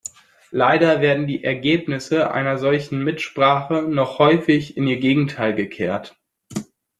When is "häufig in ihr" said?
4.17-4.97